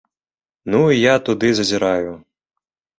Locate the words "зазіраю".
1.63-2.19